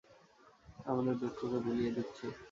[0.85, 2.25] আমাদের দুঃখকে ভুলিয়ে দিচ্ছে।